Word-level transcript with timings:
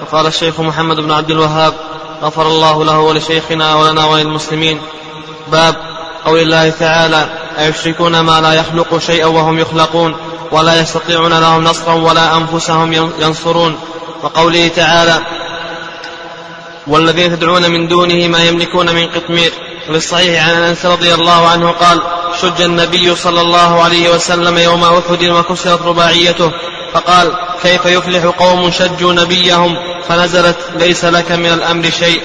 فقال 0.00 0.26
الشيخ 0.26 0.60
محمد 0.60 0.96
بن 0.96 1.10
عبد 1.10 1.30
الوهاب 1.30 1.74
غفر 2.22 2.46
الله 2.46 2.84
له 2.84 2.98
ولشيخنا 2.98 3.74
ولنا 3.74 4.04
وللمسلمين. 4.04 4.80
باب 5.48 5.76
قول 6.24 6.38
الله 6.38 6.70
تعالى 6.70 7.28
أيشركون 7.58 8.20
ما 8.20 8.40
لا 8.40 8.52
يخلق 8.52 8.98
شيئا 8.98 9.26
وهم 9.26 9.58
يخلقون 9.58 10.16
ولا 10.52 10.80
يستطيعون 10.80 11.40
لهم 11.40 11.64
نصرا 11.64 11.94
ولا 11.94 12.36
أنفسهم 12.36 12.92
ينصرون. 12.92 13.78
وقوله 14.22 14.68
تعالى 14.68 15.26
والذين 16.86 17.38
تدعون 17.38 17.70
من 17.70 17.88
دونه 17.88 18.28
ما 18.28 18.44
يملكون 18.44 18.94
من 18.94 19.06
قطمير. 19.06 19.52
وللصحيح 19.88 20.48
عن 20.48 20.54
أنس 20.54 20.86
رضي 20.86 21.14
الله 21.14 21.48
عنه 21.48 21.70
قال 21.70 22.02
شج 22.42 22.60
النبي 22.60 23.16
صلى 23.16 23.40
الله 23.40 23.82
عليه 23.82 24.10
وسلم 24.10 24.58
يوم 24.58 24.84
أحد 24.84 25.24
وكسرت 25.24 25.82
رباعيته 25.82 26.50
فقال 26.94 27.32
كيف 27.62 27.86
يفلح 27.86 28.24
قوم 28.24 28.70
شجوا 28.70 29.12
نبيهم 29.12 29.76
فنزلت 30.08 30.56
ليس 30.74 31.04
لك 31.04 31.32
من 31.32 31.52
الأمر 31.52 31.90
شيء 31.90 32.22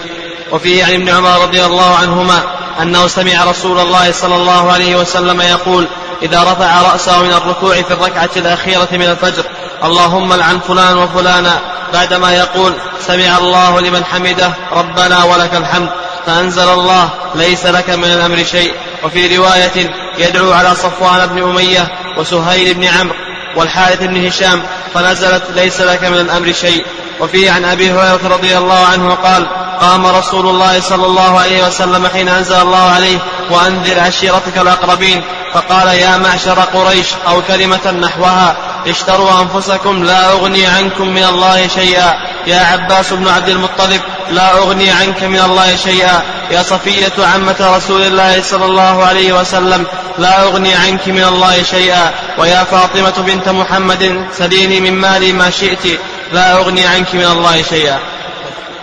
وفيه 0.51 0.85
عن 0.85 0.93
ابن 0.93 1.09
عمر 1.09 1.41
رضي 1.41 1.65
الله 1.65 1.95
عنهما 1.95 2.43
أنه 2.81 3.07
سمع 3.07 3.43
رسول 3.43 3.79
الله 3.79 4.11
صلى 4.11 4.35
الله 4.35 4.71
عليه 4.71 4.95
وسلم 4.95 5.41
يقول 5.41 5.87
إذا 6.23 6.43
رفع 6.43 6.81
رأسه 6.81 7.23
من 7.23 7.33
الركوع 7.33 7.81
في 7.81 7.91
الركعة 7.91 8.29
الأخيرة 8.37 8.87
من 8.91 9.01
الفجر 9.01 9.43
اللهم 9.83 10.33
لعن 10.33 10.59
فلان 10.59 10.97
وفلانا 10.97 11.59
بعدما 11.93 12.35
يقول 12.35 12.73
سمع 13.07 13.37
الله 13.37 13.81
لمن 13.81 14.05
حمده 14.05 14.53
ربنا 14.71 15.23
ولك 15.23 15.55
الحمد 15.55 15.89
فأنزل 16.25 16.69
الله 16.69 17.09
ليس 17.35 17.65
لك 17.65 17.89
من 17.89 18.05
الأمر 18.05 18.43
شيء. 18.43 18.73
وفي 19.03 19.37
رواية 19.37 19.89
يدعو 20.17 20.51
على 20.51 20.75
صفوان 20.75 21.27
بن 21.27 21.43
أمية 21.43 21.91
وسهيل 22.17 22.73
بن 22.73 22.83
عمرو 22.83 23.15
والحارث 23.55 23.99
بن 23.99 24.27
هشام 24.27 24.63
فنزلت 24.93 25.43
ليس 25.55 25.81
لك 25.81 26.03
من 26.03 26.19
الأمر 26.19 26.51
شيء. 26.51 26.85
وفيه 27.19 27.51
عن 27.51 27.65
أبي 27.65 27.91
هريرة 27.91 28.27
رضي 28.27 28.57
الله 28.57 28.85
عنه 28.85 29.13
قال 29.13 29.47
قام 29.79 30.05
رسول 30.05 30.47
الله 30.47 30.79
صلى 30.81 31.05
الله 31.05 31.39
عليه 31.39 31.67
وسلم 31.67 32.07
حين 32.07 32.29
أنزل 32.29 32.55
الله 32.55 32.91
عليه 32.91 33.17
وأنذر 33.49 33.99
عشيرتك 33.99 34.57
الأقربين 34.57 35.23
فقال 35.53 35.87
يا 35.87 36.17
معشر 36.17 36.59
قريش 36.59 37.07
أو 37.27 37.41
كلمة 37.41 37.91
نحوها. 37.91 38.55
اشتروا 38.87 39.41
أنفسكم 39.41 40.03
لا 40.03 40.31
أغني 40.31 40.65
عنكم 40.65 41.07
من 41.07 41.23
الله 41.23 41.67
شيئا. 41.67 42.13
يا 42.47 42.59
عباس 42.59 43.13
بن 43.13 43.27
عبد 43.27 43.49
المطلب 43.49 44.01
لا 44.31 44.57
أغني 44.57 44.91
عنك 44.91 45.23
من 45.23 45.39
الله 45.39 45.75
شيئا. 45.75 46.21
يا 46.51 46.63
صفية 46.63 47.25
عمة 47.25 47.77
رسول 47.77 48.01
الله 48.01 48.41
صلى 48.41 48.65
الله 48.65 49.03
عليه 49.03 49.39
وسلم 49.39 49.85
لا 50.17 50.43
أغني 50.43 50.73
عنك 50.73 51.07
من 51.07 51.23
الله 51.23 51.63
شيئا. 51.63 52.11
ويا 52.37 52.63
فاطمة 52.63 53.25
بنت 53.27 53.49
محمد 53.49 54.25
سليني 54.37 54.79
من 54.79 54.93
مالي 54.93 55.33
ما 55.33 55.49
شئت 55.49 55.99
لا 56.33 56.53
أغني 56.53 56.85
عنك 56.85 57.15
من 57.15 57.25
الله 57.25 57.61
شيئا. 57.61 57.99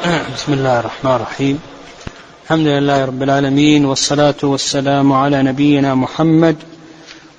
بسم 0.37 0.53
الله 0.53 0.81
الرحمن 0.81 1.15
الرحيم. 1.15 1.61
الحمد 2.49 2.67
لله 2.67 3.05
رب 3.05 3.23
العالمين 3.23 3.85
والصلاة 3.85 4.35
والسلام 4.43 5.13
على 5.13 5.43
نبينا 5.43 5.95
محمد 5.95 6.57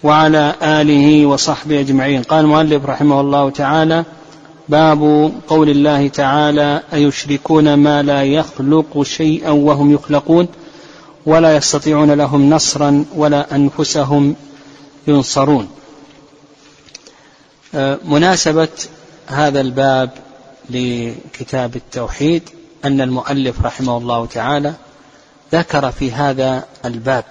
وعلى 0.03 0.55
آله 0.61 1.25
وصحبه 1.25 1.79
أجمعين. 1.79 2.21
قال 2.23 2.39
المؤلف 2.45 2.85
رحمه 2.85 3.21
الله 3.21 3.49
تعالى 3.49 4.03
باب 4.69 5.31
قول 5.47 5.69
الله 5.69 6.07
تعالى 6.07 6.83
أيشركون 6.93 7.73
ما 7.73 8.01
لا 8.03 8.23
يخلق 8.23 9.03
شيئا 9.03 9.49
وهم 9.49 9.93
يخلقون 9.93 10.47
ولا 11.25 11.55
يستطيعون 11.55 12.11
لهم 12.11 12.49
نصرا 12.49 13.05
ولا 13.15 13.55
أنفسهم 13.55 14.35
ينصرون. 15.07 15.69
آه، 17.75 17.99
مناسبة 18.05 18.67
هذا 19.27 19.61
الباب 19.61 20.09
لكتاب 20.69 21.75
التوحيد 21.75 22.49
أن 22.85 23.01
المؤلف 23.01 23.61
رحمه 23.61 23.97
الله 23.97 24.25
تعالى 24.25 24.73
ذكر 25.53 25.91
في 25.91 26.11
هذا 26.11 26.63
الباب 26.85 27.25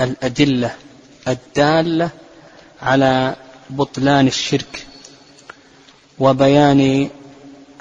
الأدلة 0.00 0.70
الدالة 1.28 2.10
على 2.82 3.36
بطلان 3.70 4.26
الشرك 4.26 4.86
وبيان 6.18 7.10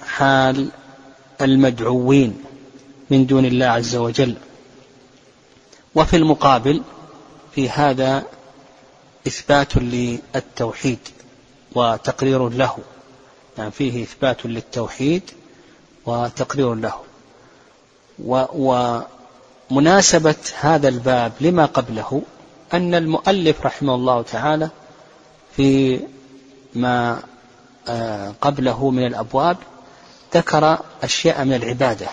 حال 0.07 0.69
المدعوين 1.41 2.43
من 3.09 3.25
دون 3.25 3.45
الله 3.45 3.65
عز 3.65 3.95
وجل. 3.95 4.35
وفي 5.95 6.15
المقابل 6.15 6.81
في 7.55 7.69
هذا 7.69 8.23
إثبات 9.27 9.77
للتوحيد 9.77 10.99
وتقرير 11.75 12.49
له. 12.49 12.77
يعني 13.57 13.71
فيه 13.71 14.03
إثبات 14.03 14.45
للتوحيد 14.45 15.21
وتقرير 16.05 16.75
له. 16.75 16.93
ومناسبة 19.69 20.35
هذا 20.59 20.87
الباب 20.89 21.31
لما 21.41 21.65
قبله 21.65 22.21
أن 22.73 22.95
المؤلف 22.95 23.66
رحمه 23.66 23.95
الله 23.95 24.22
تعالى 24.22 24.69
في 25.55 26.00
ما 26.75 27.19
آه، 27.88 28.33
قبله 28.41 28.89
من 28.89 29.05
الأبواب 29.05 29.57
ذكر 30.33 30.79
أشياء 31.03 31.45
من 31.45 31.53
العبادة 31.53 32.07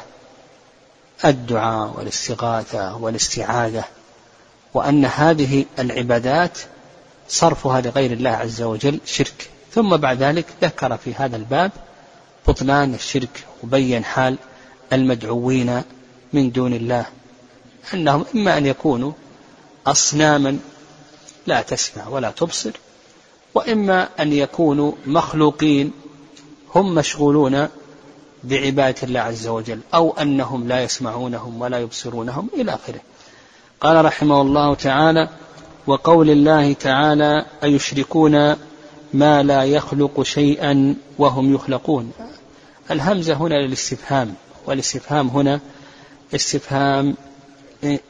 الدعاء 1.25 1.95
والاستغاثة 1.97 2.97
والاستعاذة 2.97 3.85
وأن 4.75 5.05
هذه 5.05 5.65
العبادات 5.79 6.59
صرفها 7.29 7.81
لغير 7.81 8.13
الله 8.13 8.31
عز 8.31 8.63
وجل 8.63 9.01
شرك. 9.05 9.51
ثم 9.73 9.97
بعد 9.97 10.23
ذلك 10.23 10.47
ذكر 10.63 10.97
في 10.97 11.15
هذا 11.15 11.37
الباب 11.37 11.71
بطلان 12.49 12.95
الشرك 12.95 13.45
وبين 13.63 14.05
حال 14.05 14.37
المدعوين 14.93 15.83
من 16.33 16.51
دون 16.51 16.73
الله 16.73 17.07
أنهم 17.95 18.25
إما 18.35 18.59
أن 18.59 18.67
يكونوا 18.67 19.13
أصناما 19.87 20.59
لا 21.47 21.63
تسمع 21.63 22.09
ولا 22.09 22.31
تبصر 22.31 22.71
وإما 23.55 24.09
أن 24.21 24.33
يكونوا 24.33 24.93
مخلوقين 25.07 25.93
هم 26.75 26.95
مشغولون 26.95 27.69
بعبادة 28.45 29.03
الله 29.03 29.21
عز 29.21 29.47
وجل 29.47 29.81
أو 29.95 30.11
أنهم 30.11 30.69
لا 30.69 30.83
يسمعونهم 30.83 31.61
ولا 31.61 31.79
يبصرونهم 31.79 32.49
إلى 32.55 32.75
آخره. 32.75 33.01
قال 33.81 34.05
رحمه 34.05 34.41
الله 34.41 34.75
تعالى 34.75 35.29
وقول 35.87 36.31
الله 36.31 36.73
تعالى 36.73 37.47
أيشركون 37.65 38.57
ما 39.13 39.43
لا 39.43 39.65
يخلق 39.65 40.23
شيئا 40.23 40.97
وهم 41.19 41.55
يخلقون. 41.55 42.13
الهمزة 42.91 43.35
هنا 43.35 43.55
للاستفهام 43.55 44.35
والاستفهام 44.67 45.29
هنا 45.29 45.61
استفهام 46.35 47.17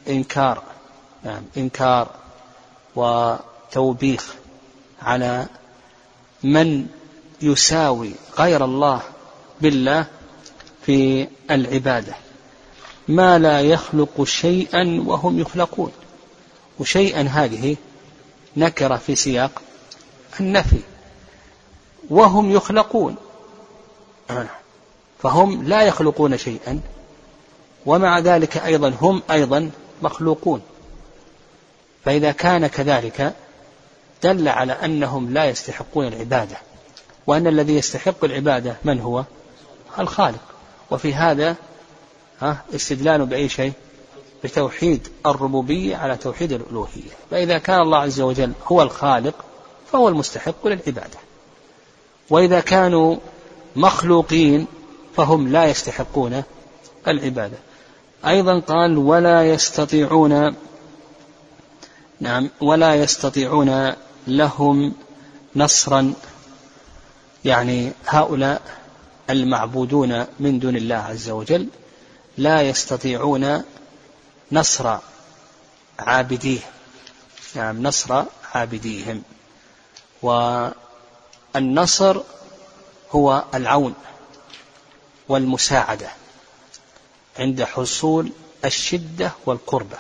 إنكار. 0.09 0.63
نعم 1.25 1.43
إنكار 1.57 2.11
وتوبيخ 2.97 4.35
على 5.03 5.47
من 6.43 6.87
يساوي 7.43 8.13
غير 8.39 8.65
الله 8.65 9.03
بالله 9.61 10.07
في 10.87 11.29
العبادة. 11.51 12.15
ما 13.09 13.39
لا 13.39 13.61
يخلق 13.61 14.25
شيئا 14.25 15.03
وهم 15.07 15.39
يخلقون. 15.41 15.93
وشيئا 16.79 17.23
هذه 17.23 17.77
نكرة 18.57 18.97
في 18.97 19.15
سياق 19.17 19.63
النفي. 20.41 20.81
وهم 22.11 22.51
يخلقون. 22.51 23.17
فهم 25.23 25.69
لا 25.69 25.83
يخلقون 25.83 26.37
شيئا. 26.37 26.81
ومع 27.87 28.19
ذلك 28.19 28.57
أيضا 28.57 28.95
هم 29.01 29.23
أيضا 29.31 29.71
مخلوقون. 30.03 30.63
فإذا 32.05 32.33
كان 32.33 32.67
كذلك 32.67 33.35
دل 34.23 34.49
على 34.49 34.73
أنهم 34.73 35.35
لا 35.35 35.45
يستحقون 35.45 36.07
العبادة 36.07 36.57
وأن 37.27 37.47
الذي 37.47 37.77
يستحق 37.77 38.25
العبادة 38.25 38.77
من 38.85 39.01
هو؟ 39.01 39.25
الخالق. 39.99 40.41
وفي 40.91 41.15
هذا 41.15 41.57
استدلال 42.75 43.27
بأي 43.27 43.49
شيء؟ 43.49 43.73
بتوحيد 44.45 45.09
الربوبية 45.27 45.97
على 45.97 46.17
توحيد 46.17 46.53
الألوهية. 46.53 47.11
فإذا 47.31 47.59
كان 47.59 47.81
الله 47.81 47.99
عز 47.99 48.21
وجل 48.21 48.53
هو 48.67 48.83
الخالق 48.83 49.35
فهو 49.93 50.09
المستحق 50.09 50.67
للعبادة. 50.67 51.19
وإذا 52.31 52.61
كانوا 52.61 53.17
مخلوقين 53.77 54.67
فهم 55.17 55.49
لا 55.49 55.65
يستحقون 55.65 56.43
العبادة. 57.09 57.57
أيضا 58.27 58.59
قال 58.59 58.99
ولا 58.99 59.51
يستطيعون 59.51 60.55
نعم 62.21 62.51
ولا 62.61 62.95
يستطيعون 62.95 63.93
لهم 64.27 64.95
نصرا. 65.57 66.15
يعني 67.45 67.93
هؤلاء 68.07 68.63
المعبودون 69.31 70.27
من 70.41 70.59
دون 70.59 70.77
الله 70.77 70.97
عز 70.97 71.31
وجل 71.31 71.69
لا 72.39 72.63
يستطيعون 72.63 73.65
نصر 74.53 74.99
عابديه. 75.99 76.61
نعم 77.55 77.83
نصر 77.83 78.25
عابديهم. 78.55 79.23
والنصر 81.55 82.21
هو 83.11 83.45
العون 83.55 83.95
والمساعدة 85.29 86.09
عند 87.39 87.63
حصول 87.65 88.33
الشدة 88.65 89.33
والقربة. 89.47 89.99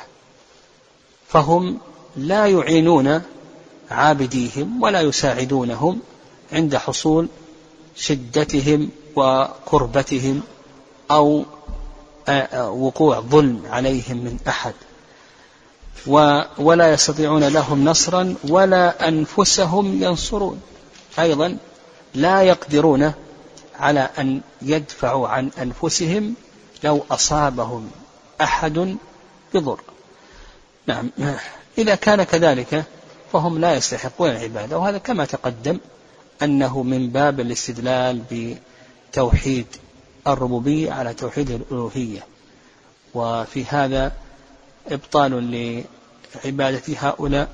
فهم 1.28 1.80
لا 2.16 2.46
يعينون 2.46 3.22
عابديهم 3.90 4.82
ولا 4.82 5.00
يساعدونهم 5.00 6.00
عند 6.52 6.76
حصول 6.76 7.28
شدتهم 7.96 8.88
وقربتهم 9.16 10.42
أو 11.10 11.44
وقوع 12.54 13.20
ظلم 13.20 13.62
عليهم 13.70 14.16
من 14.16 14.38
أحد. 14.48 14.74
ولا 16.58 16.92
يستطيعون 16.92 17.44
لهم 17.44 17.84
نصرا 17.84 18.34
ولا 18.48 19.08
أنفسهم 19.08 20.02
ينصرون. 20.02 20.60
أيضا 21.18 21.56
لا 22.14 22.42
يقدرون 22.42 23.12
على 23.78 24.10
أن 24.18 24.40
يدفعوا 24.62 25.28
عن 25.28 25.50
أنفسهم 25.62 26.34
لو 26.84 27.04
أصابهم 27.10 27.90
أحد 28.40 28.96
بضر. 29.54 29.80
نعم. 30.86 31.10
إذا 31.78 31.94
كان 31.94 32.22
كذلك 32.22 32.84
فهم 33.32 33.58
لا 33.58 33.74
يستحقون 33.74 34.30
العبادة 34.30 34.78
وهذا 34.78 34.98
كما 34.98 35.24
تقدم 35.24 35.78
أنه 36.42 36.82
من 36.82 37.10
باب 37.10 37.40
الاستدلال 37.40 38.22
بتوحيد 39.10 39.66
الربوبية 40.26 40.92
على 40.92 41.14
توحيد 41.14 41.50
الألوهية. 41.50 42.26
وفي 43.14 43.64
هذا 43.64 44.12
إبطال 44.88 45.84
لعبادة 46.44 46.82
هؤلاء 46.98 47.48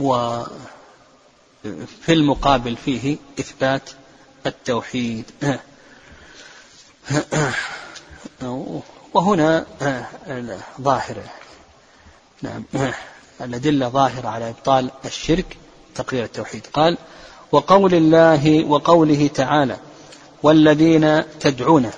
وفي 0.00 0.52
المقابل 2.08 2.76
فيه 2.76 3.16
إثبات 3.40 3.90
التوحيد. 4.46 5.24
وهنا 9.14 9.66
ظاهرة 10.80 11.41
نعم. 12.42 12.64
الأدلة 13.40 13.88
ظاهرة 13.88 14.28
على 14.28 14.48
إبطال 14.50 14.90
الشرك 15.04 15.56
تقرير 15.94 16.24
التوحيد. 16.24 16.66
قال 16.72 16.98
وقول 17.52 17.94
الله 17.94 18.64
وقوله 18.64 19.30
تعالى 19.34 19.76
والذين 20.42 21.22
تدعون 21.40 21.90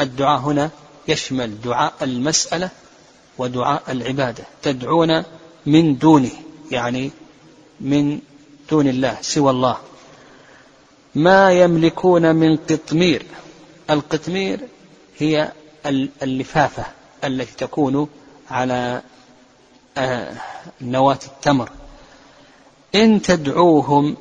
الدعاء 0.00 0.40
هنا 0.40 0.70
يشمل 1.08 1.60
دعاء 1.60 1.92
المسألة 2.02 2.70
ودعاء 3.38 3.82
العبادة. 3.88 4.44
تدعون 4.62 5.22
من 5.66 5.98
دونه 5.98 6.30
يعني 6.70 7.10
من 7.80 8.20
دون 8.70 8.88
الله 8.88 9.16
سوى 9.20 9.50
الله. 9.50 9.76
ما 11.14 11.52
يملكون 11.52 12.36
من 12.36 12.56
قطمير. 12.56 13.22
القطمير 13.90 14.60
هي 15.18 15.52
اللفافة 16.22 16.84
التي 17.24 17.52
تكون 17.56 18.08
على 18.50 19.02
نواة 20.80 21.18
التمر. 21.26 21.70
إن 22.94 23.22
تدعوهم 23.22 24.16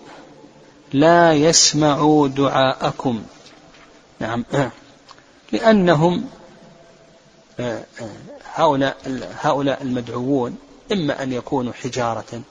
لا 0.94 1.34
يسمعوا 1.34 2.28
دعاءكم. 2.28 3.24
نعم. 4.20 4.46
لأنهم 5.52 6.26
هؤلاء 8.54 8.98
هؤلاء 9.42 9.82
المدعوون 9.82 10.58
إما 10.92 11.24
أن 11.24 11.34
يكونوا 11.34 11.74
حجارة 11.74 12.42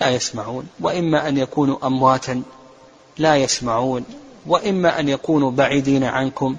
لا 0.00 0.10
يسمعون 0.10 0.68
وإما 0.80 1.28
أن 1.28 1.38
يكونوا 1.38 1.86
أمواتا 1.86 2.42
لا 3.18 3.36
يسمعون 3.36 4.04
وإما 4.46 5.00
أن 5.00 5.08
يكونوا 5.08 5.50
بعيدين 5.50 6.04
عنكم 6.04 6.56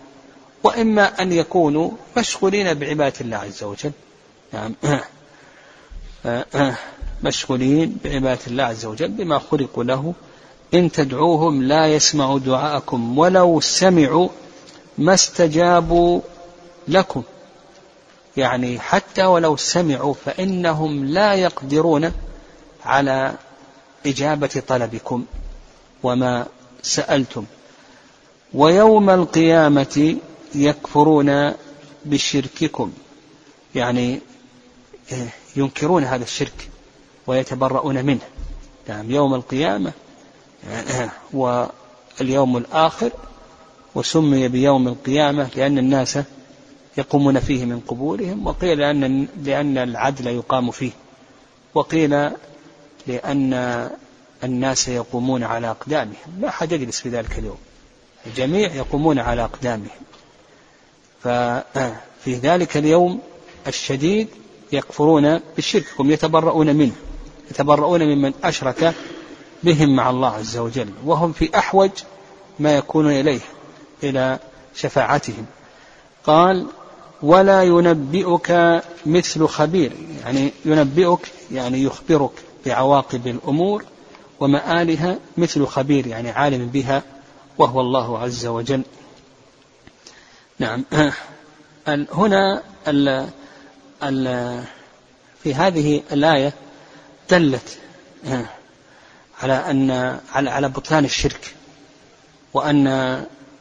وإما 0.64 1.22
أن 1.22 1.32
يكونوا 1.32 1.92
مشغولين 2.18 2.74
بعبادة 2.74 3.16
الله 3.22 3.38
عز 3.38 3.64
وجل. 3.64 3.92
نعم. 4.54 4.76
مشغولين 7.24 7.98
بعبادة 8.04 8.40
الله 8.48 8.64
عز 8.64 8.86
وجل 8.86 9.08
بما 9.08 9.40
خلقوا 9.40 9.84
له. 9.84 10.14
إن 10.74 10.92
تدعوهم 10.92 11.64
لا 11.64 11.88
يسمعوا 11.88 12.40
دعاءكم 12.40 13.18
ولو 13.18 13.60
سمعوا 13.60 14.30
ما 14.98 15.14
استجابوا 15.14 16.22
لكم. 16.88 17.24
يعني 18.38 18.80
حتى 18.80 19.26
ولو 19.26 19.58
سمعوا 19.58 20.14
فإنهم 20.26 21.06
لا 21.06 21.34
يقدرون 21.34 22.12
على 22.86 23.34
إجابة 24.06 24.64
طلبكم 24.68 25.26
وما 26.04 26.46
سألتم. 26.82 27.46
ويوم 28.54 29.10
القيامة 29.10 30.16
يكفرون 30.56 31.54
بشرككم. 32.06 32.92
يعني 33.76 34.20
ينكرون 35.56 36.04
هذا 36.04 36.24
الشرك 36.24 36.70
ويتبرؤون 37.28 38.06
منه. 38.06 38.22
نعم 38.88 39.12
يوم 39.12 39.34
القيامة 39.34 39.92
واليوم 41.34 42.58
الآخر 42.58 43.12
وسمي 43.96 44.48
بيوم 44.48 44.88
القيامة 44.88 45.50
لأن 45.56 45.78
الناس 45.78 46.20
يقومون 46.98 47.40
فيه 47.40 47.66
من 47.66 47.80
قبورهم 47.80 48.48
وقيل 48.48 48.78
لأن, 48.78 49.28
لأن 49.44 49.78
العدل 49.78 50.28
يقام 50.28 50.72
فيه 50.72 50.92
وقيل 51.74 52.30
لأن 53.08 53.90
الناس 54.44 54.88
يقومون 54.88 55.44
على 55.44 55.70
أقدامهم. 55.70 56.40
لا 56.40 56.48
أحد 56.50 56.72
يجلس 56.72 57.00
في 57.00 57.10
ذلك 57.10 57.40
اليوم. 57.40 57.58
الجميع 58.28 58.74
يقومون 58.74 59.20
على 59.20 59.44
أقدامهم. 59.44 59.90
ففي 61.24 62.36
ذلك 62.36 62.78
اليوم 62.78 63.20
الشديد 63.68 64.28
يكفرون 64.74 65.40
بالشرك 65.56 65.86
هم 66.00 66.12
يتبرؤون 66.12 66.76
منه 66.76 66.96
يتبرؤون 67.52 68.04
ممن 68.04 68.34
أشرك 68.44 68.94
بهم 69.64 69.96
مع 69.96 70.10
الله 70.10 70.30
عز 70.30 70.58
وجل 70.58 70.90
وهم 71.06 71.32
في 71.32 71.58
أحوج 71.58 71.92
ما 72.60 72.78
يكونون 72.78 73.12
إليه 73.12 73.40
إلى 74.04 74.40
شفاعتهم. 74.76 75.46
قال 76.24 76.68
ولا 77.22 77.64
ينبئك 77.64 78.82
مثل 79.06 79.48
خبير. 79.48 79.92
يعني 80.24 80.52
ينبئك 80.66 81.32
يعني 81.52 81.84
يخبرك 81.84 82.32
بعواقب 82.66 83.28
الأمور 83.28 83.84
ومآلها 84.40 85.20
مثل 85.38 85.66
خبير 85.66 86.08
يعني 86.08 86.30
عالم 86.30 86.68
بها 86.68 87.04
وهو 87.58 87.82
الله 87.82 88.20
عز 88.20 88.46
وجل. 88.46 88.82
نعم. 90.60 90.84
هنا 92.14 92.64
في 95.44 95.54
هذه 95.56 96.04
الآية 96.12 96.54
دلت 97.30 97.78
على 99.42 99.54
أن 99.54 99.92
على 100.32 100.50
على 100.50 100.70
بطلان 100.70 101.06
الشرك 101.06 101.56
وأن 102.54 102.88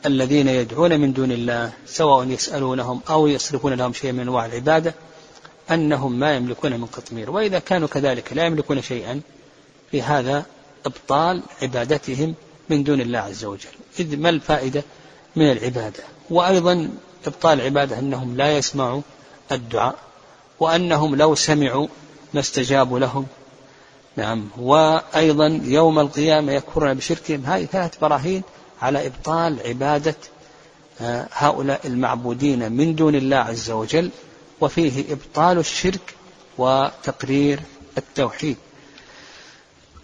الذين 0.06 0.48
يدعون 0.48 1.00
من 1.00 1.12
دون 1.12 1.32
الله 1.32 1.72
سواء 1.86 2.28
يسألونهم 2.28 3.00
أو 3.10 3.26
يصرفون 3.26 3.72
لهم 3.72 3.92
شيئا 3.92 4.12
من 4.12 4.20
أنواع 4.20 4.46
العبادة 4.46 4.94
أنهم 5.70 6.18
ما 6.18 6.34
يملكون 6.36 6.72
من 6.72 6.86
قطمير. 6.86 7.30
وإذا 7.30 7.58
كانوا 7.58 7.88
كذلك 7.88 8.32
لا 8.32 8.46
يملكون 8.46 8.82
شيئا 8.82 9.20
في 9.90 10.02
هذا 10.02 10.46
إبطال 10.86 11.42
عبادتهم 11.62 12.34
من 12.68 12.84
دون 12.84 13.00
الله 13.00 13.18
عز 13.18 13.44
وجل. 13.44 13.70
إذ 14.00 14.16
ما 14.16 14.30
الفائدة 14.30 14.82
من 15.36 15.52
العبادة؟ 15.52 16.04
وأيضا 16.30 16.90
إبطال 17.26 17.60
العبادة 17.60 17.98
أنهم 17.98 18.36
لا 18.36 18.56
يسمعوا 18.56 19.02
الدعاء. 19.52 19.98
وأنهم 20.62 21.16
لو 21.16 21.34
سمعوا 21.34 21.86
ما 22.34 22.40
استجابوا 22.40 22.98
لهم. 22.98 23.26
نعم. 24.16 24.48
وأيضا 24.58 25.60
يوم 25.64 25.98
القيامة 25.98 26.52
يكفرون 26.52 26.94
بشركهم. 26.94 27.44
هذه 27.46 27.64
ثلاث 27.64 27.98
براهين 27.98 28.42
على 28.82 29.06
إبطال 29.06 29.58
عبادة 29.66 30.16
آه، 31.00 31.28
هؤلاء 31.32 31.86
المعبودين 31.86 32.72
من 32.72 32.94
دون 32.94 33.14
الله 33.14 33.36
عز 33.36 33.70
وجل 33.70 34.10
وفيه 34.60 35.12
إبطال 35.12 35.58
الشرك 35.58 36.14
وتقرير 36.58 37.60
التوحيد. 37.98 38.56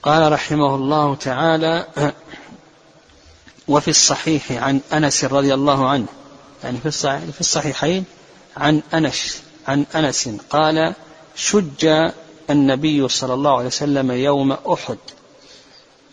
قال 0.02 0.32
رحمه 0.32 0.74
الله 0.74 1.14
تعالى 1.14 1.86
وفي 3.68 3.88
الصحيح 3.88 4.52
عن 4.52 4.80
أنس 4.92 5.24
رضي 5.24 5.54
الله 5.54 5.88
عنه 5.88 6.06
يعني 6.64 6.78
في 6.78 6.90
في 7.32 7.40
الصحيحين 7.40 8.04
عن 8.56 8.82
أنس 8.94 9.42
عن 9.68 9.86
أنس 9.94 10.28
قال 10.50 10.94
شج 11.34 12.10
النبي 12.50 13.08
صلى 13.08 13.34
الله 13.34 13.56
عليه 13.56 13.66
وسلم 13.66 14.10
يوم 14.10 14.52
أحد. 14.52 14.98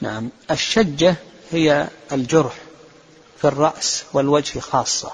نعم 0.02 0.30
الشجة 0.52 1.16
هي 1.52 1.88
الجرح 2.12 2.56
في 3.38 3.48
الرأس 3.48 4.04
والوجه 4.14 4.60
خاصة. 4.60 5.12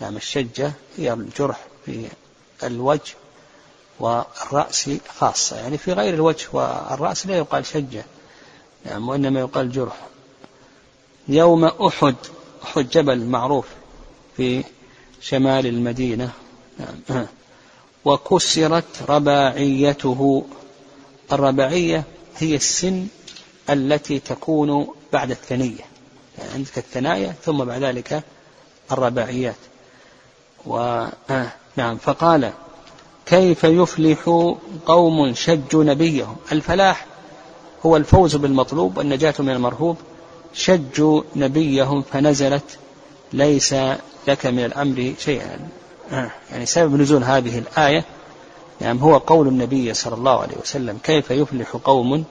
نعم 0.00 0.16
الشجة 0.16 0.72
هي 0.96 1.12
الجرح 1.12 1.64
في 1.86 2.08
الوجه 2.62 3.14
والرأس 4.00 4.90
خاصة. 5.18 5.56
يعني 5.56 5.78
في 5.78 5.92
غير 5.92 6.14
الوجه 6.14 6.46
والرأس 6.52 7.26
لا 7.26 7.36
يقال 7.36 7.66
شجة. 7.66 8.04
نعم 8.84 9.08
وإنما 9.08 9.40
يقال 9.40 9.72
جرح. 9.72 9.96
يوم 11.28 11.64
أحد 11.64 12.16
أحد 12.64 12.90
جبل 12.90 13.24
معروف 13.24 13.66
في 14.36 14.64
شمال 15.20 15.66
المدينة. 15.66 16.30
نعم. 17.08 17.26
وكسرت 18.04 18.84
رباعيته. 19.08 20.44
الرباعية 21.32 22.04
هي 22.38 22.54
السن 22.54 23.06
التي 23.70 24.18
تكون 24.18 24.88
بعد 25.12 25.30
الثنية. 25.30 25.84
يعني 26.38 26.50
عندك 26.54 26.78
الثنايا 26.78 27.34
ثم 27.44 27.64
بعد 27.64 27.82
ذلك 27.82 28.22
الرباعيات. 28.92 29.56
و 30.66 30.76
آه، 31.30 31.52
نعم. 31.76 31.96
فقال 31.96 32.52
كيف 33.26 33.64
يفلح 33.64 34.52
قوم 34.86 35.34
شجوا 35.34 35.84
نبيهم؟ 35.84 36.36
الفلاح 36.52 37.06
هو 37.86 37.96
الفوز 37.96 38.36
بالمطلوب 38.36 38.98
والنجاة 38.98 39.34
من 39.38 39.50
المرهوب. 39.50 39.96
شجوا 40.54 41.22
نبيهم 41.36 42.02
فنزلت 42.02 42.78
ليس 43.32 43.74
لك 44.28 44.46
من 44.46 44.64
الأمر 44.64 45.14
شيئا. 45.18 45.68
يعني 46.50 46.66
سبب 46.66 47.00
نزول 47.00 47.24
هذه 47.24 47.58
الآية 47.58 48.04
يعني 48.80 49.02
هو 49.02 49.16
قول 49.16 49.48
النبي 49.48 49.94
صلى 49.94 50.14
الله 50.14 50.40
عليه 50.40 50.56
وسلم 50.62 50.98
كيف 51.02 51.30
يفلح 51.30 51.76
قوم؟ 51.84 52.24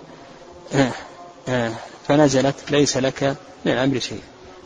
آه، 1.48 1.71
فنزلت 2.07 2.71
ليس 2.71 2.98
لك 2.98 3.24
من 3.65 3.71
الأمر 3.71 4.00
شيء. 4.00 4.21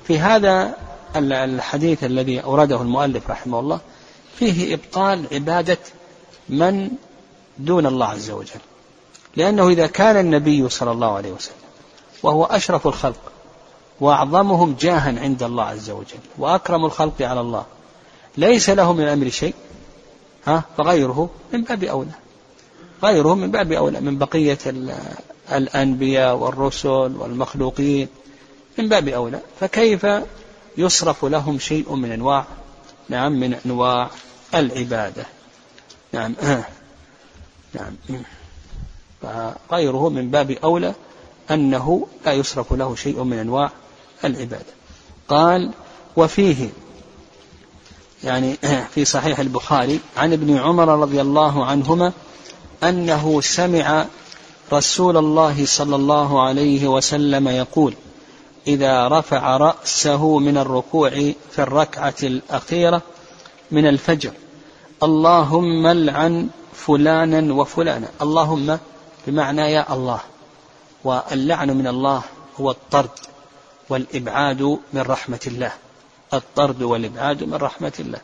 في 0.08 0.20
هذا 0.20 0.76
الحديث 1.16 2.04
الذي 2.04 2.44
أورده 2.44 2.82
المؤلف 2.82 3.30
رحمه 3.30 3.60
الله 3.60 3.80
فيه 4.40 4.74
إبطال 4.74 5.26
عبادة 5.32 5.78
من 6.50 6.90
دون 7.58 7.86
الله 7.86 8.06
عز 8.06 8.32
وجل. 8.32 8.60
لأنه 9.36 9.68
إذا 9.68 9.88
كان 9.88 10.18
النبي 10.18 10.70
صلى 10.70 10.92
الله 10.92 11.16
عليه 11.16 11.32
وسلم 11.32 11.56
وهو 12.24 12.44
أشرف 12.44 12.88
الخلق 12.88 13.32
وأعظمهم 14.02 14.76
جاها 14.80 15.20
عند 15.20 15.44
الله 15.44 15.64
عز 15.64 15.90
وجل 15.90 16.20
وأكرم 16.38 16.86
الخلق 16.86 17.22
على 17.22 17.42
الله 17.42 17.66
ليس 18.38 18.70
له 18.70 18.94
من 18.94 19.04
الأمر 19.04 19.30
شيء. 19.30 19.54
ها؟ 20.46 20.64
فغيره 20.78 21.30
من 21.54 21.64
باب 21.64 21.84
أولى. 21.84 22.12
غيره 23.04 23.36
من 23.36 23.52
باب 23.52 23.72
أولى 23.72 24.02
من 24.02 24.18
بقية 24.18 24.58
الأنبياء 25.52 26.36
والرسل 26.36 26.90
والمخلوقين. 26.90 28.08
من 28.80 28.90
باب 28.90 29.08
أولى. 29.08 29.40
فكيف 29.60 30.08
يصرف 30.78 31.26
لهم 31.26 31.60
شيء 31.60 31.96
من 31.96 32.12
أنواع؟ 32.12 32.46
نعم 33.10 33.40
من 33.40 33.54
أنواع 33.66 34.10
العبادة. 34.56 35.26
نعم. 36.12 36.36
نعم. 37.74 37.96
فغيره 39.22 40.10
من 40.10 40.32
باب 40.32 40.52
أولى 40.52 40.94
أنه 41.52 42.08
لا 42.26 42.34
يصرف 42.34 42.74
له 42.74 42.96
شيء 42.96 43.24
من 43.24 43.38
أنواع 43.38 43.72
العبادة. 44.26 44.74
قال 45.28 45.72
وفيه 46.16 46.70
يعني 48.24 48.58
في 48.94 49.06
صحيح 49.06 49.40
البخاري 49.40 50.00
عن 50.18 50.34
ابن 50.34 50.58
عمر 50.58 51.00
رضي 51.00 51.22
الله 51.22 51.66
عنهما 51.66 52.12
أنه 52.84 53.42
سمع 53.42 54.06
رسول 54.74 55.18
الله 55.18 55.66
صلى 55.66 55.96
الله 55.96 56.42
عليه 56.42 56.88
وسلم 56.88 57.48
يقول 57.48 57.94
إذا 58.68 59.08
رفع 59.08 59.58
رأسه 59.58 60.40
من 60.40 60.58
الركوع 60.58 61.10
في 61.52 61.60
الركعة 61.60 62.16
الأخيرة 62.24 63.02
من 63.72 63.88
الفجر 63.88 64.32
اللهم 65.04 65.88
لعن 65.88 66.50
فلانا 66.74 67.54
وفلانا. 67.54 68.08
اللهم 68.22 68.80
بمعنى 69.28 69.62
يا 69.62 69.94
الله 69.94 70.20
واللعن 71.04 71.78
من 71.78 71.88
الله 71.88 72.22
هو 72.60 72.72
الطرد 72.72 73.10
والإبعاد 73.90 74.62
من 74.94 75.02
رحمة 75.02 75.40
الله. 75.48 75.72
الطرد 76.34 76.82
والإبعاد 76.82 77.44
من 77.44 77.54
رحمة 77.54 77.94
الله. 78.00 78.20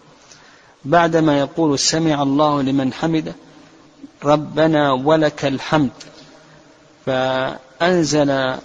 بعدما 0.86 1.40
يقول 1.40 1.80
سمع 1.80 2.24
الله 2.24 2.62
لمن 2.62 2.94
حمده 2.94 3.36
ربنا 4.26 4.92
ولك 4.92 5.46
الحمد. 5.46 5.90
فأنزل 7.06 8.56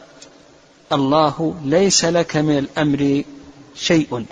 الله 0.93 1.55
ليس 1.65 2.05
لك 2.05 2.37
من 2.37 2.59
الأمر 2.59 3.23
شيء. 3.75 4.27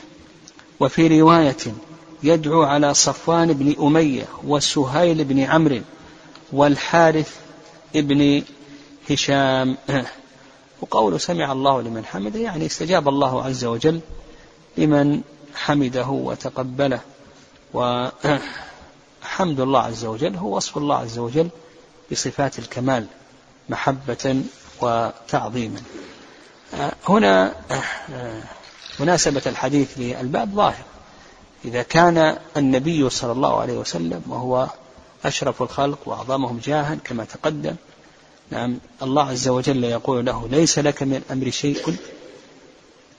وفي 0.80 1.20
رواية 1.20 1.56
يدعو 2.22 2.62
على 2.62 2.94
صفوان 2.94 3.52
بن 3.52 3.74
أمية 3.86 4.26
وسهيل 4.44 5.24
بن 5.24 5.40
عمرو 5.40 5.80
والحارث 6.52 7.36
بن 7.94 8.42
هشام. 9.10 9.76
وقول 10.82 11.20
سمع 11.20 11.52
الله 11.52 11.82
لمن 11.82 12.04
حمده 12.04 12.40
يعني 12.40 12.66
استجاب 12.66 13.08
الله 13.08 13.44
عز 13.44 13.64
وجل 13.64 14.00
لمن 14.76 15.22
حمده 15.54 16.08
وتقبله. 16.08 17.00
وحمد 17.74 19.60
الله 19.60 19.80
عز 19.80 20.04
وجل 20.04 20.36
هو 20.36 20.56
وصف 20.56 20.78
الله 20.78 20.96
عز 20.96 21.18
وجل 21.18 21.48
بصفات 22.12 22.58
الكمال 22.58 23.06
محبة 23.68 24.42
وتعظيما. 24.80 25.80
هنا 27.08 27.54
مناسبة 29.00 29.42
الحديث 29.46 29.98
للباب 29.98 30.54
ظاهر. 30.54 30.84
إذا 31.64 31.82
كان 31.82 32.38
النبي 32.56 33.10
صلى 33.10 33.32
الله 33.32 33.60
عليه 33.60 33.78
وسلم 33.78 34.22
وهو 34.28 34.68
أشرف 35.24 35.62
الخلق 35.62 35.98
وأعظمهم 36.06 36.60
جاها 36.64 36.94
كما 37.04 37.24
تقدم 37.24 37.76
نعم 38.50 38.78
الله 39.02 39.28
عز 39.28 39.48
وجل 39.48 39.84
يقول 39.84 40.26
له 40.26 40.48
ليس 40.50 40.78
لك 40.78 41.02
من 41.02 41.14
الأمر 41.16 41.50
شيء 41.50 41.96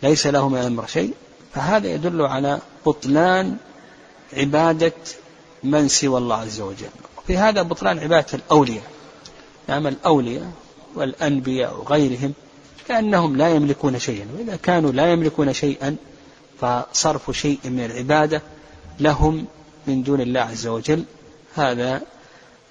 ليس 0.04 0.28
له 0.28 0.50
من 0.50 0.60
الأمر 0.60 0.88
شيء 0.88 1.14
فهذا 1.56 1.88
يدل 1.88 2.22
على 2.22 2.60
بطلان 2.86 3.58
عبادة 4.34 4.94
من 5.64 5.88
سوى 5.88 6.18
الله 6.18 6.36
عز 6.36 6.62
وجل. 6.62 6.90
في 7.28 7.38
هذا 7.38 7.62
بطلان 7.62 8.00
عبادة 8.00 8.28
الأولياء. 8.34 8.84
نعم 9.68 9.88
الأولياء 9.88 10.52
والأنبياء 10.96 11.80
وغيرهم 11.80 12.34
كأنهم 12.88 13.38
لا 13.38 13.50
يملكون 13.50 14.00
شيئا. 14.00 14.28
وإذا 14.38 14.56
كانوا 14.56 14.92
لا 14.92 15.12
يملكون 15.12 15.54
شيئا 15.54 15.96
فصرف 16.62 17.32
شيء 17.32 17.60
من 17.64 17.86
العبادة 17.86 18.42
لهم 19.00 19.46
من 19.88 20.04
دون 20.04 20.22
الله 20.22 20.42
عز 20.42 20.68
وجل 20.68 21.04
هذا 21.56 22.02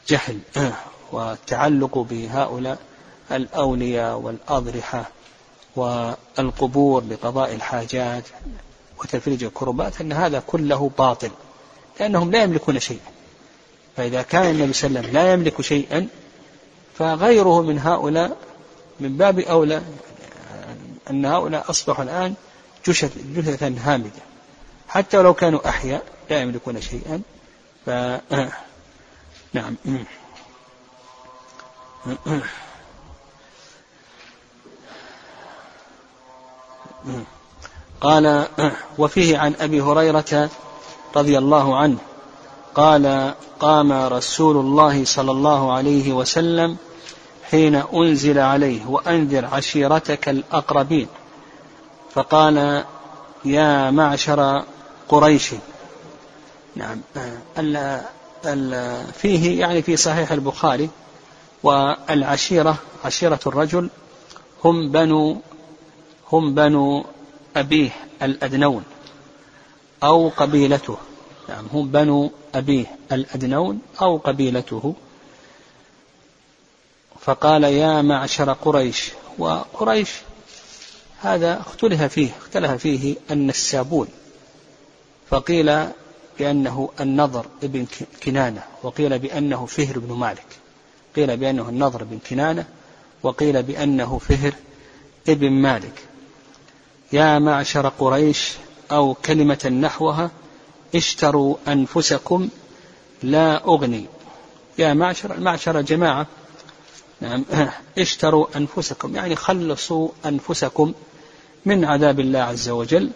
جهل. 0.09 0.39
والتعلق 1.12 1.99
بهؤلاء 1.99 2.79
الأولياء 3.33 4.19
والأضرحة 4.19 5.11
والقبور 5.77 7.05
لقضاء 7.05 7.55
الحاجات. 7.55 8.25
وتفريج 9.02 9.44
الكربات 9.44 10.00
أن 10.00 10.12
هذا 10.12 10.42
كله 10.47 10.90
باطل 10.99 11.30
لأنهم 12.00 12.30
لا 12.30 12.42
يملكون 12.42 12.78
شيئا. 12.78 13.12
فإذا 13.97 14.23
كان 14.23 14.50
النبي 14.50 14.73
صلى 14.73 14.88
الله 14.88 14.99
عليه 14.99 15.09
وسلم 15.09 15.23
لا 15.23 15.32
يملك 15.32 15.61
شيئا 15.61 16.09
فغيره 16.99 17.62
من 17.62 17.78
هؤلاء 17.78 18.37
من 19.00 19.16
باب 19.16 19.38
أولى 19.38 19.82
أن 21.11 21.26
هؤلاء 21.26 21.71
أصبحوا 21.71 22.04
الآن 22.04 22.35
جثثا 22.87 23.75
هامدة. 23.78 24.23
حتى 24.88 25.18
ولو 25.18 25.35
كانوا 25.35 25.68
أحياء 25.68 26.02
لا 26.30 26.40
يملكون 26.40 26.80
شيئا. 26.80 27.23
ف 27.87 27.90
نعم. 29.54 29.76
قال 38.02 38.47
وفيه 38.99 39.38
عن 39.38 39.54
أبي 39.61 39.80
هريرة 39.80 40.50
رضي 41.16 41.38
الله 41.38 41.76
عنه 41.76 41.97
قال 42.75 43.35
قام 43.61 43.92
رسول 43.92 44.56
الله 44.56 45.04
صلى 45.04 45.30
الله 45.30 45.73
عليه 45.73 46.12
وسلم 46.12 46.76
حين 47.50 47.75
أنزل 47.75 48.38
عليه 48.38 48.87
وأنذر 48.87 49.44
عشيرتك 49.44 50.28
الأقربين. 50.28 51.06
فقال 52.14 52.85
يا 53.44 53.90
معشر 53.90 54.64
قريش. 55.09 55.50
نعم. 56.76 57.00
ال 57.59 58.00
ال 58.44 59.04
فيه 59.12 59.61
يعني 59.61 59.82
في 59.82 59.97
صحيح 59.97 60.32
البخاري 60.32 60.90
والعشيرة 61.62 62.76
عشيرة 63.04 63.40
الرجل 63.47 63.90
هم 64.64 64.90
بنو 64.90 65.37
هم 66.32 66.54
بنو 66.54 67.04
أبيه 67.56 67.90
الأدنون 68.23 68.85
أو 70.02 70.28
قبيلته. 70.28 70.97
نعم 71.49 71.66
هم 71.73 71.88
بنو 71.88 72.30
أبيه 72.54 72.87
الأدنون 73.12 73.80
أو 74.00 74.16
قبيلته. 74.16 74.94
فقال 77.21 77.64
يا 77.64 78.02
معشر 78.02 78.52
قريش 78.52 79.11
وقريش 79.38 80.11
هذا 81.21 81.61
اختلف 81.61 82.02
فيه 82.02 82.30
اختلف 82.40 82.71
فيه 82.71 83.16
النسابون 83.30 84.09
فقيل 85.30 85.87
بأنه 86.38 86.90
النضر 87.00 87.47
ابن 87.62 87.87
كنانة 88.23 88.62
وقيل 88.82 89.18
بأنه 89.18 89.66
فهر 89.66 89.99
بن 89.99 90.14
مالك. 90.14 90.47
قيل 91.16 91.37
بأنه 91.37 91.68
النضر 91.68 92.04
بن 92.04 92.18
كنانة 92.30 92.66
وقيل 93.23 93.62
بأنه 93.62 94.18
فهر 94.18 94.54
ابن 95.28 95.50
مالك. 95.50 96.12
يا 97.12 97.38
معشر 97.38 97.88
قريش 97.88 98.52
أو 98.90 99.14
كلمة 99.14 99.78
نحوها 99.83 100.31
اشتروا 100.95 101.57
أنفسكم 101.69 102.49
لا 103.23 103.64
أغني. 103.64 104.07
يا 104.78 104.95
معشر 104.95 105.35
المعشر 105.35 105.81
جماعة 105.81 106.26
نعم 107.21 107.45
اشتروا 107.99 108.47
أنفسكم 108.57 109.16
يعني 109.16 109.37
خلصوا 109.37 110.09
أنفسكم 110.26 110.92
من 111.66 111.85
عذاب 111.85 112.21
الله 112.21 112.38
عز 112.38 112.69
وجل 112.69 113.11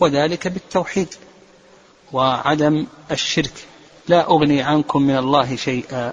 وذلك 0.00 0.48
بالتوحيد 0.48 1.14
وعدم 2.12 2.86
الشرك. 3.10 3.66
لا 4.08 4.26
أغني 4.26 4.62
عنكم 4.62 5.02
من 5.02 5.16
الله 5.16 5.56
شيئا. 5.56 6.12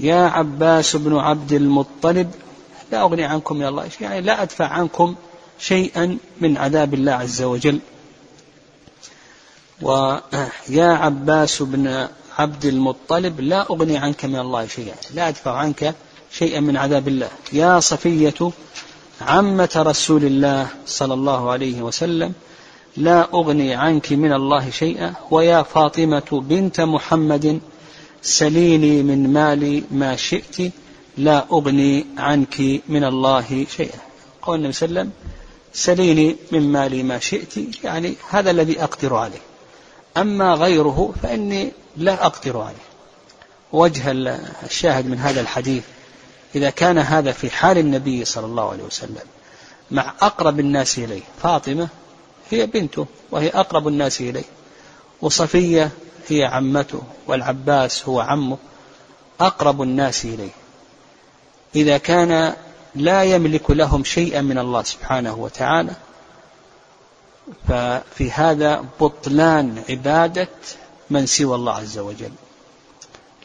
يا 0.00 0.26
عباس 0.26 0.96
بن 0.96 1.16
عبد 1.16 1.52
المطلب 1.52 2.34
لا 2.92 3.02
أغني 3.02 3.24
عنكم 3.24 3.56
من 3.56 3.66
الله 3.66 3.88
شيئا 3.88 4.10
يعني 4.10 4.20
لا 4.20 4.42
أدفع 4.42 4.66
عنكم 4.66 5.14
شيئا 5.58 6.18
من 6.40 6.56
عذاب 6.56 6.94
الله 6.94 7.12
عز 7.12 7.42
وجل. 7.42 7.78
ويا 9.82 10.88
عباس 11.04 11.62
بن 11.62 12.08
عبد 12.38 12.64
المطلب 12.64 13.40
لا 13.40 13.66
أغني 13.70 13.98
عنك 13.98 14.24
من 14.24 14.38
الله 14.38 14.66
شيئا 14.66 14.94
لا 15.14 15.28
أدفع 15.28 15.56
عنك 15.56 15.94
شيئا 16.32 16.60
من 16.60 16.76
عذاب 16.76 17.08
الله. 17.08 17.28
يا 17.52 17.80
صفية 17.80 18.50
عمة 19.20 19.74
رسول 19.76 20.24
الله 20.24 20.66
صلى 20.86 21.14
الله 21.14 21.50
عليه 21.50 21.82
وسلم 21.82 22.32
لا 22.96 23.28
أغني 23.34 23.74
عنك 23.74 24.12
من 24.12 24.32
الله 24.32 24.70
شيئا. 24.70 25.14
ويا 25.30 25.62
فاطمة 25.62 26.30
بنت 26.32 26.80
محمد 26.80 27.60
سليني 28.22 29.02
من 29.02 29.32
مالي 29.32 29.84
ما 29.90 30.16
شئت 30.16 30.72
لا 31.18 31.44
أغني 31.52 32.06
عنك 32.18 32.60
من 32.88 33.04
الله 33.04 33.66
شيئا. 33.76 33.98
قول 34.42 34.58
النبي 34.58 34.72
صلى 34.72 34.88
الله 34.88 35.00
عليه 35.00 35.10
وسلم 35.10 35.35
سليني 35.76 36.36
من 36.52 36.72
مالي 36.72 37.02
ما 37.02 37.18
شئت 37.18 37.84
يعني 37.84 38.14
هذا 38.30 38.50
الذي 38.50 38.82
أقدر 38.82 39.14
عليه. 39.16 39.40
أما 40.16 40.54
غيره 40.54 41.14
فإني 41.22 41.72
لا 41.96 42.26
أقدر 42.26 42.60
عليه. 42.60 42.86
وجه 43.72 44.12
الشاهد 44.66 45.06
من 45.06 45.18
هذا 45.18 45.40
الحديث 45.40 45.84
إذا 46.54 46.70
كان 46.70 46.98
هذا 46.98 47.32
في 47.32 47.50
حال 47.50 47.78
النبي 47.78 48.24
صلى 48.24 48.46
الله 48.46 48.70
عليه 48.70 48.84
وسلم 48.84 49.26
مع 49.90 50.14
أقرب 50.20 50.60
الناس 50.60 50.98
إليه 50.98 51.22
فاطمة 51.42 51.88
هي 52.50 52.66
بنته 52.66 53.06
وهي 53.30 53.48
أقرب 53.48 53.88
الناس 53.88 54.20
إليه 54.20 54.44
وصفية 55.22 55.90
هي 56.28 56.44
عمته 56.44 57.02
والعباس 57.26 58.08
هو 58.08 58.20
عمه 58.20 58.58
أقرب 59.40 59.82
الناس 59.82 60.24
إليه. 60.24 60.50
إذا 61.74 61.98
كان 61.98 62.54
لا 62.96 63.22
يملك 63.22 63.70
لهم 63.70 64.04
شيئا 64.04 64.40
من 64.40 64.58
الله 64.58 64.82
سبحانه 64.82 65.34
وتعالى. 65.34 65.92
ففي 67.68 68.30
هذا 68.30 68.84
بطلان 69.00 69.82
عبادة 69.88 70.48
من 71.10 71.26
سوى 71.26 71.54
الله 71.54 71.72
عز 71.72 71.98
وجل. 71.98 72.32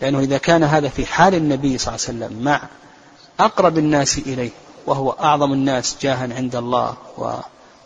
لأنه 0.02 0.20
إذا 0.20 0.38
كان 0.38 0.64
هذا 0.64 0.90
في 0.90 1.06
حال 1.06 1.36
النبي 1.36 1.78
صلى 1.78 1.96
الله 1.96 2.08
عليه 2.08 2.18
وسلم 2.18 2.44
مع 2.44 2.62
أقرب 3.40 3.78
الناس 3.78 4.18
إليه 4.18 4.50
وهو 4.86 5.10
أعظم 5.10 5.54
الناس 5.54 5.98
جاها 6.02 6.36
عند 6.36 6.56
الله 6.56 6.98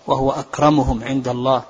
وهو 0.08 0.32
أكرمهم 0.32 1.04
عند 1.04 1.28
الله 1.28 1.64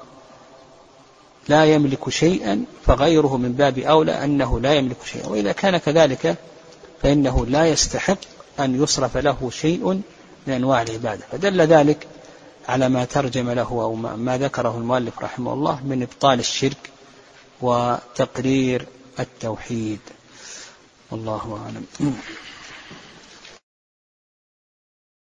لا 1.47 1.65
يملك 1.65 2.09
شيئا 2.09 2.65
فغيره 2.85 3.37
من 3.37 3.53
باب 3.53 3.79
أولى 3.79 4.23
أنه 4.23 4.59
لا 4.59 4.73
يملك 4.73 4.97
شيئا. 5.05 5.27
وإذا 5.27 5.51
كان 5.51 5.77
كذلك 5.77 6.35
فإنه 7.01 7.45
لا 7.45 7.65
يستحق 7.65 8.17
أن 8.59 8.83
يصرف 8.83 9.17
له 9.17 9.49
شيء 9.53 10.01
من 10.47 10.53
أنواع 10.53 10.81
العبادة. 10.81 11.23
فدل 11.31 11.61
ذلك 11.61 12.07
على 12.67 12.89
ما 12.89 13.05
ترجم 13.05 13.51
له 13.51 13.67
أو 13.69 13.95
ما 13.95 14.37
ذكره 14.37 14.77
المؤلف 14.77 15.19
رحمه 15.19 15.53
الله 15.53 15.85
من 15.85 16.01
إبطال 16.01 16.39
الشرك 16.39 16.89
وتقرير 17.61 18.85
التوحيد. 19.19 19.99
والله 21.11 21.63
أعلم. 21.65 22.15